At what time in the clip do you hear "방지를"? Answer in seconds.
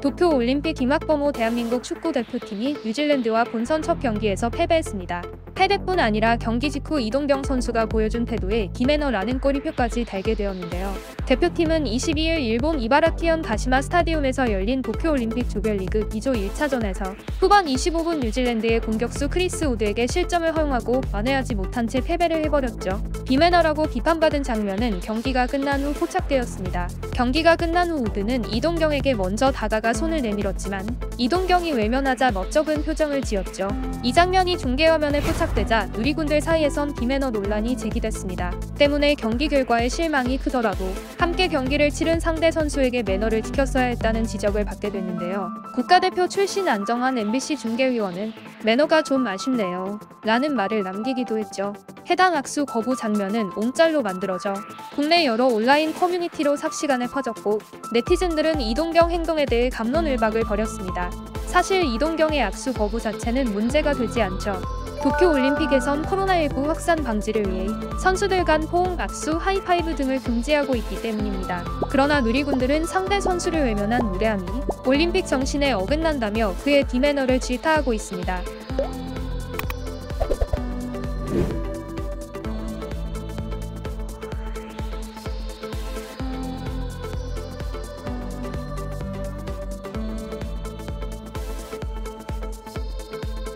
67.02-67.50